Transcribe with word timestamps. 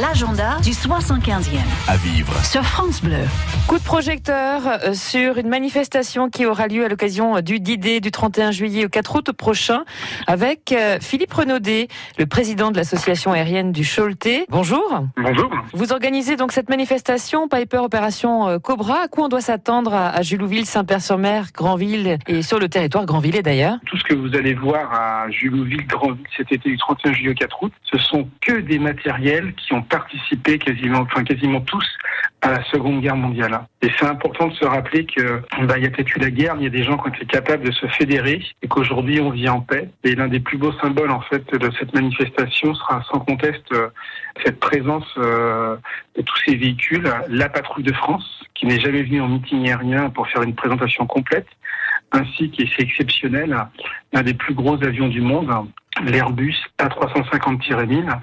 L'agenda 0.00 0.56
du 0.62 0.70
75e. 0.70 1.58
À 1.86 1.96
vivre. 1.96 2.32
Sur 2.42 2.62
France 2.62 3.02
Bleu. 3.02 3.18
Coup 3.66 3.76
de 3.76 3.82
projecteur 3.82 4.62
euh, 4.66 4.94
sur 4.94 5.36
une 5.36 5.48
manifestation 5.48 6.30
qui 6.30 6.46
aura 6.46 6.68
lieu 6.68 6.86
à 6.86 6.88
l'occasion 6.88 7.40
du 7.40 7.60
D-Day 7.60 8.00
du 8.00 8.10
31 8.10 8.50
juillet 8.50 8.86
au 8.86 8.88
4 8.88 9.16
août 9.16 9.32
prochain 9.32 9.84
avec 10.26 10.72
euh, 10.72 10.98
Philippe 11.02 11.34
Renaudet, 11.34 11.88
le 12.18 12.24
président 12.24 12.70
de 12.70 12.78
l'association 12.78 13.32
aérienne 13.32 13.72
du 13.72 13.84
Choletais. 13.84 14.46
Bonjour. 14.48 15.02
Bonjour. 15.18 15.50
Vous 15.74 15.92
organisez 15.92 16.36
donc 16.36 16.52
cette 16.52 16.70
manifestation 16.70 17.48
Piper 17.48 17.78
Opération 17.78 18.48
euh, 18.48 18.58
Cobra. 18.58 19.02
À 19.02 19.08
quoi 19.08 19.26
on 19.26 19.28
doit 19.28 19.42
s'attendre 19.42 19.92
à 19.92 20.22
Julouville, 20.22 20.64
Saint-Père-sur-Mer, 20.64 21.48
Granville 21.52 22.16
et 22.26 22.40
sur 22.40 22.58
le 22.58 22.70
territoire 22.70 23.04
Granville 23.04 23.42
d'ailleurs? 23.42 23.76
Tout 23.84 23.98
ce 23.98 24.04
que 24.04 24.14
vous 24.14 24.34
allez 24.34 24.54
voir 24.54 24.90
à 24.94 25.30
Julouville, 25.30 25.86
Granville 25.86 26.24
cet 26.36 26.52
été 26.52 26.70
du 26.70 26.78
31 26.78 27.12
juillet 27.12 27.30
au 27.32 27.34
4 27.34 27.62
août, 27.64 27.72
ce 27.92 27.98
sont 27.98 28.28
que 28.40 28.60
des 28.60 28.78
matériels 28.78 29.52
qui 29.56 29.74
ont 29.74 29.82
participé 29.90 30.58
quasiment, 30.58 31.00
enfin 31.00 31.24
quasiment 31.24 31.60
tous 31.60 31.86
à 32.42 32.52
la 32.52 32.64
Seconde 32.64 33.02
Guerre 33.02 33.16
mondiale. 33.16 33.60
Et 33.82 33.88
c'est 33.98 34.06
important 34.06 34.48
de 34.48 34.54
se 34.54 34.64
rappeler 34.64 35.04
que 35.04 35.42
bah, 35.62 35.74
il 35.76 35.84
y 35.84 35.86
a 35.86 35.90
peut-être 35.90 36.16
eu 36.16 36.20
la 36.20 36.30
guerre, 36.30 36.54
mais 36.54 36.62
il 36.62 36.64
y 36.64 36.68
a 36.68 36.70
des 36.70 36.82
gens 36.82 36.96
qui 36.96 37.08
ont 37.08 37.12
été 37.12 37.26
capables 37.26 37.64
de 37.64 37.72
se 37.72 37.86
fédérer 37.86 38.42
et 38.62 38.68
qu'aujourd'hui 38.68 39.20
on 39.20 39.30
vit 39.30 39.48
en 39.48 39.60
paix. 39.60 39.90
Et 40.04 40.14
l'un 40.14 40.28
des 40.28 40.40
plus 40.40 40.56
beaux 40.56 40.72
symboles 40.80 41.10
en 41.10 41.20
fait 41.20 41.44
de 41.52 41.70
cette 41.78 41.92
manifestation 41.94 42.74
sera 42.74 43.02
sans 43.12 43.20
conteste 43.20 43.70
euh, 43.72 43.88
cette 44.44 44.58
présence 44.58 45.06
euh, 45.18 45.76
de 46.16 46.22
tous 46.22 46.36
ces 46.46 46.56
véhicules, 46.56 47.12
la 47.28 47.48
patrouille 47.48 47.84
de 47.84 47.92
France, 47.92 48.42
qui 48.54 48.66
n'est 48.66 48.80
jamais 48.80 49.02
venue 49.02 49.20
en 49.20 49.28
meeting 49.28 49.68
aérien 49.68 50.08
pour 50.10 50.26
faire 50.28 50.42
une 50.42 50.54
présentation 50.54 51.06
complète, 51.06 51.48
ainsi 52.12 52.50
qui 52.50 52.70
c'est 52.74 52.82
exceptionnel, 52.82 53.56
l'un 54.12 54.22
des 54.22 54.34
plus 54.34 54.54
gros 54.54 54.82
avions 54.82 55.08
du 55.08 55.20
monde, 55.20 55.50
l'Airbus 56.04 56.56
A350-1000. 56.78 58.18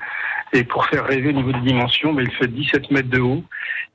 Et 0.53 0.63
pour 0.63 0.85
faire 0.85 1.05
rêver 1.05 1.29
au 1.29 1.33
niveau 1.33 1.51
des 1.51 1.61
dimensions, 1.61 2.13
ben, 2.13 2.23
il 2.25 2.31
fait 2.31 2.47
17 2.47 2.91
mètres 2.91 3.09
de 3.09 3.19
haut, 3.19 3.43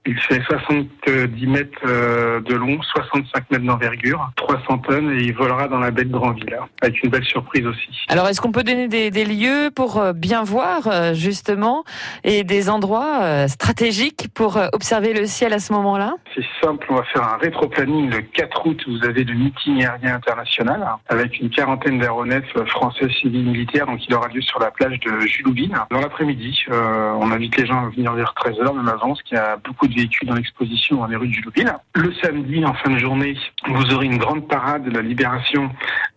il 0.05 0.19
fait 0.19 0.43
70 0.43 1.47
mètres 1.47 1.71
euh, 1.87 2.41
de 2.41 2.55
long, 2.55 2.81
65 2.83 3.51
mètres 3.53 3.65
d'envergure, 3.65 4.31
300 4.37 4.79
tonnes 4.79 5.11
et 5.13 5.23
il 5.23 5.35
volera 5.35 5.69
dans 5.69 5.79
la 5.79 5.93
baie 5.93 6.05
de 6.05 6.11
Grandville, 6.11 6.59
avec 6.81 7.03
une 7.05 7.11
belle 7.11 7.25
surprise 7.25 7.65
aussi. 7.67 7.89
Alors 8.09 8.27
est-ce 8.29 8.41
qu'on 8.41 8.51
peut 8.51 8.65
donner 8.65 8.89
des, 8.89 9.13
des, 9.13 9.25
lieux 9.25 9.71
pour 9.75 9.99
euh, 9.99 10.13
bien 10.13 10.43
voir 10.43 10.89
euh, 10.89 11.15
justement 11.15 11.85
et 12.25 12.43
des 12.43 12.69
endroits 12.69 13.47
stratégiques 13.47 14.29
pour 14.35 14.59
observer 14.73 15.13
le 15.13 15.27
ciel 15.27 15.53
à 15.53 15.61
ce 15.61 15.73
moment-là? 15.73 16.15
C'est 16.35 16.45
simple, 16.61 16.85
on 16.91 16.97
va 16.97 17.05
faire 17.05 17.23
un 17.23 17.37
rétro-planning 17.37 18.11
le 18.11 18.23
4 18.23 18.67
août, 18.67 18.83
vous 18.87 19.05
avez 19.05 19.23
le 19.25 19.35
meeting 19.35 19.85
aérien 19.85 20.17
international 20.17 20.85
avec 21.09 21.39
une 21.39 21.51
quarantaine 21.51 21.99
d'aéronefs 21.99 22.57
français 22.67 23.09
civils 23.21 23.45
militaires, 23.45 23.87
donc 23.87 24.01
il 24.07 24.15
aura 24.15 24.29
lieu 24.29 24.43
sur 24.43 24.59
la 24.59 24.71
plage 24.71 24.99
de 25.01 25.21
Julouville. 25.21 25.75
Dans 25.91 26.01
l'après-midi, 26.01 26.65
on 26.71 27.31
invite 27.31 27.57
les 27.57 27.67
gens 27.67 27.87
à 27.87 27.89
venir 27.91 28.13
vers 28.15 28.35
13h, 28.37 28.75
même 28.75 28.89
avant, 28.89 29.09
parce 29.09 29.23
qu'il 29.23 29.37
y 29.37 29.41
a 29.41 29.57
beaucoup 29.57 29.87
de 29.87 29.92
véhicules 29.95 30.29
dans 30.29 30.35
l'exposition 30.35 30.97
dans 30.97 31.07
les 31.07 31.17
rues 31.17 31.29
de 31.29 31.35
Julouville. 31.35 31.73
Le 31.95 32.13
samedi, 32.15 32.65
en 32.65 32.75
fin 32.75 32.91
de 32.91 32.99
journée, 32.99 33.37
vous 33.69 33.95
aurez 33.95 34.07
une 34.07 34.19
grande 34.19 34.49
parade 34.49 34.85
de 34.85 34.91
la 34.91 35.03
libération 35.03 35.71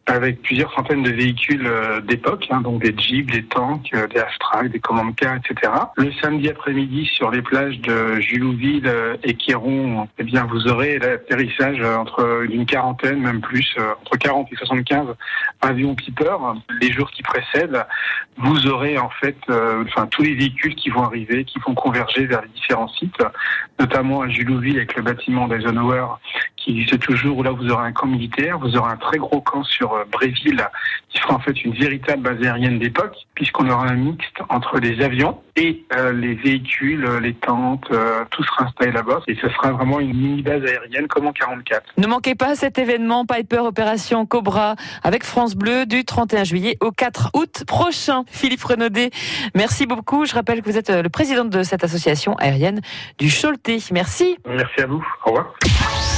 avec 0.08 0.42
plusieurs 0.44 0.72
centaines 0.74 1.02
de 1.02 1.12
véhicules 1.12 1.66
euh, 1.66 2.00
d'époque, 2.00 2.46
hein, 2.52 2.62
donc 2.62 2.82
des 2.82 2.96
jeeps, 2.96 3.32
des 3.32 3.44
tanks, 3.44 3.90
euh, 3.96 4.08
des 4.08 4.20
Astral, 4.20 4.70
des 4.70 4.80
command 4.80 5.16
cars, 5.16 5.38
etc. 5.38 5.72
Le 5.98 6.12
samedi 6.22 6.50
après-midi, 6.50 7.10
sur 7.12 7.32
les 7.32 7.42
plages 7.42 7.80
de 7.80 8.20
Julouville 8.20 8.86
euh, 8.86 9.18
et 9.24 9.34
Quiron, 9.34 10.08
eh 10.20 10.24
bien, 10.24 10.46
vous 10.46 10.68
aurez 10.68 11.00
l'atterrissage 11.00 11.82
entre 11.82 12.46
une 12.50 12.66
quarantaine, 12.66 13.20
même 13.20 13.42
plus, 13.42 13.76
entre 14.02 14.18
40 14.18 14.48
et 14.52 14.56
75 14.58 15.08
avions 15.62 15.96
Piper. 15.96 16.38
Les 16.82 16.92
jours 16.92 17.10
qui 17.10 17.24
précèdent, 17.24 17.86
vous 18.38 18.68
aurez 18.68 18.98
en 19.00 19.10
fait, 19.10 19.38
enfin, 19.50 20.08
tous 20.08 20.22
les 20.22 20.36
véhicules 20.36 20.76
qui 20.76 20.90
vont 20.90 21.04
arriver, 21.04 21.46
qui 21.46 21.58
vont 21.60 21.74
converger 21.74 22.26
vers 22.26 22.42
les 22.42 22.50
différents 22.50 22.90
sites, 22.90 23.24
notamment 23.80 24.22
à 24.22 24.30
Julouville 24.30 24.78
avec 24.78 24.96
le 24.96 25.04
bâtiment 25.04 25.48
d'Eisenhower 25.48 26.06
qui 26.66 26.72
existe 26.72 27.00
toujours, 27.00 27.35
où 27.36 27.44
là 27.44 27.52
vous 27.52 27.70
aurez 27.70 27.88
un 27.88 27.92
camp 27.92 28.08
militaire, 28.08 28.58
vous 28.60 28.76
aurez 28.78 28.92
un 28.92 28.98
très 28.98 29.18
gros 29.18 29.42
camp 29.42 29.64
sur 29.64 29.94
euh, 29.94 30.06
Bréville, 30.12 30.66
qui 31.10 31.20
sera 31.20 31.36
en 31.36 31.40
fait 31.40 31.64
une 31.64 31.74
véritable 31.74 32.22
base 32.22 32.42
aérienne 32.42 32.80
d'époque, 32.80 33.16
puisqu'on 33.36 33.70
aura 33.70 33.88
un 33.88 33.96
mixte 33.96 34.38
entre 34.50 34.80
les 34.80 35.04
avions 35.04 35.40
et 35.56 35.86
euh, 35.96 36.12
les 36.12 36.36
véhicules, 36.36 37.06
les 37.22 37.34
tentes, 37.34 37.86
euh, 37.92 38.24
tout 38.32 38.44
sera 38.44 38.66
installé 38.66 38.92
là-bas. 38.92 39.22
Et 39.28 39.36
ce 39.36 39.50
sera 39.50 39.72
vraiment 39.72 40.00
une 40.00 40.16
mini-base 40.16 40.64
aérienne 40.64 41.08
comme 41.08 41.28
en 41.28 41.34
44. 41.34 41.84
Ne 41.98 42.08
manquez 42.08 42.36
pas 42.36 42.56
cet 42.56 42.78
événement 42.78 43.26
Piper 43.26 43.60
Opération 43.60 44.26
Cobra 44.26 44.76
avec 45.04 45.24
France 45.24 45.56
Bleu 45.56 45.86
du 45.86 46.06
31 46.06 46.44
juillet 46.44 46.78
au 46.82 46.92
4 46.92 47.32
août 47.34 47.64
prochain. 47.68 48.24
Philippe 48.28 48.64
Renaudet, 48.64 49.12
merci 49.54 49.86
beaucoup. 49.86 50.26
Je 50.26 50.34
rappelle 50.34 50.62
que 50.62 50.70
vous 50.70 50.78
êtes 50.78 50.90
le 50.90 51.10
président 51.10 51.46
de 51.46 51.64
cette 51.64 51.84
association 51.84 52.36
aérienne 52.38 52.82
du 53.18 53.30
Choletais. 53.30 53.80
Merci. 53.92 54.38
Merci 54.48 54.82
à 54.82 54.88
vous. 54.88 55.06
Au 55.26 55.30
revoir. 55.30 56.15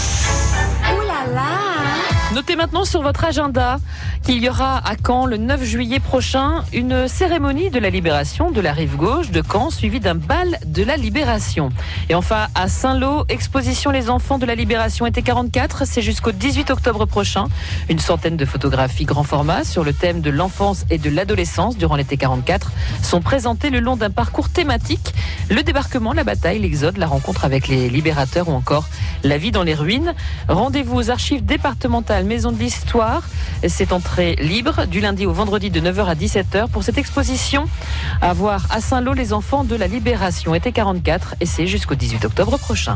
Notez 2.37 2.55
maintenant 2.55 2.85
sur 2.85 3.01
votre 3.01 3.25
agenda 3.25 3.79
qu'il 4.21 4.43
y 4.43 4.47
aura 4.47 4.77
à 4.77 4.93
Caen 5.03 5.25
le 5.25 5.37
9 5.37 5.63
juillet 5.63 5.99
prochain 5.99 6.63
une 6.71 7.07
cérémonie 7.07 7.71
de 7.71 7.79
la 7.79 7.89
libération 7.89 8.51
de 8.51 8.61
la 8.61 8.73
rive 8.73 8.95
gauche 8.95 9.31
de 9.31 9.41
Caen 9.41 9.71
suivie 9.71 9.99
d'un 9.99 10.13
bal 10.13 10.59
de 10.63 10.83
la 10.83 10.97
libération. 10.97 11.69
Et 12.09 12.13
enfin 12.13 12.45
à 12.53 12.67
Saint-Lô, 12.67 13.25
exposition 13.27 13.89
Les 13.89 14.11
enfants 14.11 14.37
de 14.37 14.45
la 14.45 14.53
libération 14.53 15.07
été 15.07 15.23
44, 15.23 15.87
c'est 15.87 16.03
jusqu'au 16.03 16.31
18 16.31 16.69
octobre 16.69 17.05
prochain. 17.05 17.45
Une 17.89 17.97
centaine 17.97 18.37
de 18.37 18.45
photographies 18.45 19.05
grand 19.05 19.23
format 19.23 19.63
sur 19.63 19.83
le 19.83 19.91
thème 19.91 20.21
de 20.21 20.29
l'enfance 20.29 20.85
et 20.91 20.99
de 20.99 21.09
l'adolescence 21.09 21.75
durant 21.75 21.95
l'été 21.95 22.17
44 22.17 22.71
sont 23.01 23.21
présentées 23.21 23.71
le 23.71 23.79
long 23.79 23.95
d'un 23.95 24.11
parcours 24.11 24.49
thématique, 24.49 25.15
le 25.49 25.63
débarquement, 25.63 26.13
la 26.13 26.23
bataille, 26.23 26.59
l'exode, 26.59 26.97
la 26.97 27.07
rencontre 27.07 27.45
avec 27.45 27.67
les 27.67 27.89
libérateurs 27.89 28.47
ou 28.47 28.53
encore 28.53 28.85
la 29.23 29.39
vie 29.39 29.49
dans 29.49 29.63
les 29.63 29.73
ruines. 29.73 30.13
Rendez-vous 30.47 30.97
aux 30.97 31.09
archives 31.09 31.43
départementales 31.43 32.26
Maison 32.27 32.51
de 32.51 32.59
l'Histoire. 32.59 33.23
C'est 33.67 33.91
entrée 33.91 34.35
libre 34.35 34.85
du 34.85 34.99
lundi 34.99 35.25
au 35.25 35.33
vendredi 35.33 35.69
de 35.71 35.79
9h 35.79 36.05
à 36.05 36.15
17h 36.15 36.69
pour 36.69 36.83
cette 36.83 36.97
exposition 36.97 37.65
à 38.21 38.33
voir 38.33 38.67
à 38.69 38.81
Saint-Lô 38.81 39.13
les 39.13 39.33
enfants 39.33 39.63
de 39.63 39.75
la 39.75 39.87
Libération, 39.87 40.53
été 40.53 40.71
44 40.71 41.35
et 41.39 41.45
c'est 41.45 41.65
jusqu'au 41.65 41.95
18 41.95 42.25
octobre 42.25 42.57
prochain. 42.57 42.95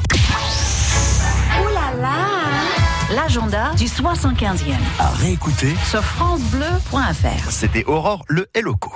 L'agenda 3.13 3.73
du 3.77 3.85
75e. 3.85 4.75
À 4.99 5.09
réécouter 5.09 5.73
sur 5.89 6.01
francebleu.fr. 6.01 7.51
C'était 7.51 7.83
Aurore 7.85 8.23
le 8.27 8.47
Eloco. 8.53 8.91